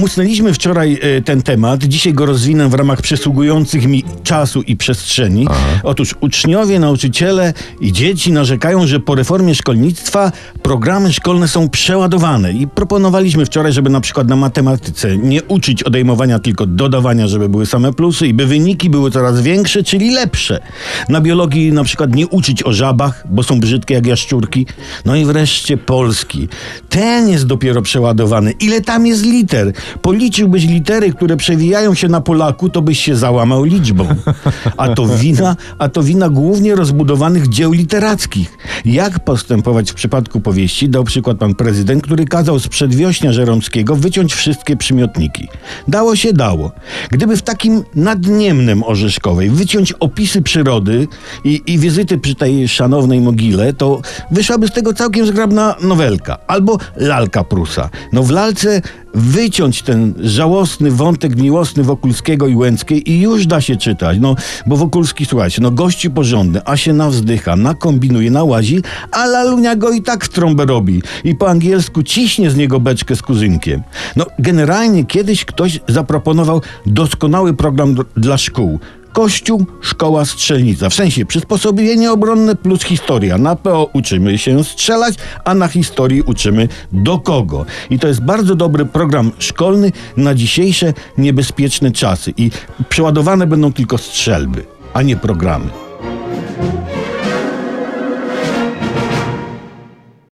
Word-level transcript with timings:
musnęliśmy 0.00 0.54
wczoraj 0.54 0.98
e, 1.02 1.22
ten 1.22 1.42
temat, 1.42 1.84
dzisiaj 1.84 2.12
go 2.12 2.26
rozwinę 2.26 2.68
w 2.68 2.74
ramach 2.74 3.02
przysługujących 3.02 3.86
mi 3.86 4.04
czasu 4.22 4.62
i 4.62 4.76
przestrzeni. 4.76 5.46
Otóż 5.82 6.14
uczniowie, 6.20 6.78
nauczyciele 6.78 7.54
i 7.80 7.92
dzieci 7.92 8.32
narzekają, 8.32 8.86
że 8.86 9.00
po 9.00 9.14
reformie 9.14 9.54
szkolnictwa 9.54 10.32
programy 10.62 11.12
szkolne 11.12 11.48
są 11.48 11.68
przeładowane 11.68 12.52
i 12.52 12.68
proponowaliśmy 12.68 13.46
wczoraj, 13.46 13.72
żeby 13.72 13.90
na 13.90 14.00
przykład 14.00 14.28
na 14.28 14.36
matematyce 14.36 15.16
nie 15.16 15.42
uczyć 15.42 15.82
odejmowania, 15.82 16.38
tylko 16.38 16.66
dodawania, 16.66 17.28
żeby 17.28 17.48
były 17.48 17.66
same 17.66 17.92
plusy 17.92 18.26
i 18.26 18.34
by 18.34 18.46
wyniki 18.46 18.90
były 18.90 19.10
coraz 19.10 19.40
większe, 19.40 19.82
czyli 19.82 20.10
lepsze. 20.10 20.60
Na 21.08 21.20
biologii 21.20 21.72
na 21.72 21.84
przykład 21.84 22.14
nie 22.14 22.26
uczyć 22.26 22.62
o 22.62 22.72
żabach, 22.72 23.24
bo 23.30 23.42
są 23.42 23.60
brzydkie 23.60 23.94
jak 23.94 24.06
jaszczurki. 24.06 24.66
No 25.04 25.16
i 25.16 25.24
wreszcie 25.24 25.76
polski. 25.76 26.48
Ten 26.88 27.28
jest 27.28 27.46
dopiero 27.46 27.82
przeładowany. 27.82 28.52
Ile 28.52 28.80
tam 28.80 29.06
jest 29.06 29.24
liter? 29.24 29.72
Policzyłbyś 30.02 30.64
litery, 30.64 31.12
które 31.12 31.36
przewijają 31.36 31.94
się 31.94 32.08
na 32.08 32.20
Polaku, 32.20 32.68
to 32.68 32.82
byś 32.82 33.00
się 33.00 33.16
załamał 33.16 33.64
liczbą. 33.64 34.08
A 34.76 34.88
to 34.88 35.06
wina, 35.06 35.56
a 35.78 35.88
to 35.88 36.02
wina 36.02 36.28
głównie 36.28 36.74
rozbudowanych 36.74 37.48
dzieł 37.48 37.72
literackich. 37.72 38.58
Jak 38.84 39.24
postępować 39.24 39.90
w 39.90 39.94
przypadku 39.94 40.40
powieści, 40.40 40.88
dał 40.88 41.04
przykład 41.04 41.38
pan 41.38 41.54
prezydent, 41.54 42.02
który 42.02 42.24
kazał 42.24 42.58
z 42.58 42.68
przedwiośnia 42.68 43.32
Żeromskiego 43.32 43.96
wyciąć 43.96 44.34
wszystkie 44.34 44.76
przymiotniki. 44.76 45.48
Dało 45.88 46.16
się, 46.16 46.32
dało. 46.32 46.72
Gdyby 47.10 47.36
w 47.36 47.42
takim 47.42 47.84
nadniemnem 47.94 48.82
Orzeszkowej 48.82 49.50
wyciąć 49.50 49.92
opisy 49.92 50.42
przyrody 50.42 51.08
i, 51.44 51.62
i 51.66 51.78
wizyty 51.78 52.18
przy 52.18 52.34
tej 52.34 52.68
szanownej 52.68 53.20
mogile, 53.20 53.72
to 53.72 54.00
wyszłaby 54.30 54.68
z 54.68 54.72
tego 54.72 54.92
całkiem 54.92 55.26
zgrabna 55.26 55.74
nowelka. 55.82 56.38
Albo 56.46 56.78
lalka 56.96 57.44
Prusa. 57.44 57.90
No 58.12 58.22
w 58.22 58.30
lalce 58.30 58.82
wyciąć 59.14 59.82
ten 59.82 60.14
żałosny 60.20 60.90
wątek 60.90 61.36
miłosny 61.36 61.84
Wokulskiego 61.84 62.48
i 62.48 62.56
Łęckiej 62.56 63.10
i 63.10 63.20
już 63.20 63.46
da 63.46 63.60
się 63.60 63.76
czytać. 63.76 64.18
No, 64.20 64.36
bo 64.66 64.76
Wokulski, 64.76 65.26
słuchajcie, 65.26 65.62
no 65.62 65.70
gości 65.70 66.10
porządny, 66.10 66.60
a 66.64 66.76
się 66.76 66.92
nawzdycha, 66.92 67.56
nakombinuje, 67.56 68.30
nałazi, 68.30 68.82
a 69.12 69.26
lalunia 69.26 69.76
go 69.76 69.90
i 69.90 70.02
tak 70.02 70.24
w 70.24 70.28
trąbę 70.28 70.66
robi. 70.66 71.02
I 71.24 71.34
po 71.34 71.48
angielsku 71.48 72.02
ciśnie 72.02 72.50
z 72.50 72.56
niego 72.56 72.80
beczkę 72.80 73.16
z 73.16 73.22
kuzynkiem. 73.22 73.82
No, 74.16 74.26
generalnie 74.38 75.04
kiedyś 75.04 75.44
ktoś 75.44 75.80
zaproponował 75.88 76.62
doskonały 76.86 77.54
program 77.54 77.94
dla 78.16 78.38
szkół. 78.38 78.80
Kościół, 79.12 79.66
szkoła, 79.80 80.24
strzelnica. 80.24 80.88
W 80.88 80.94
sensie 80.94 81.26
przysposobienie 81.26 82.12
obronne 82.12 82.56
plus 82.56 82.82
historia. 82.82 83.38
Na 83.38 83.56
PO 83.56 83.90
uczymy 83.92 84.38
się 84.38 84.64
strzelać, 84.64 85.14
a 85.44 85.54
na 85.54 85.68
historii 85.68 86.22
uczymy 86.22 86.68
do 86.92 87.18
kogo. 87.18 87.66
I 87.90 87.98
to 87.98 88.08
jest 88.08 88.20
bardzo 88.20 88.54
dobry 88.54 88.86
program 88.86 89.30
szkolny 89.38 89.92
na 90.16 90.34
dzisiejsze 90.34 90.92
niebezpieczne 91.18 91.90
czasy. 91.90 92.32
I 92.36 92.50
przeładowane 92.88 93.46
będą 93.46 93.72
tylko 93.72 93.98
strzelby, 93.98 94.64
a 94.94 95.02
nie 95.02 95.16
programy. 95.16 95.89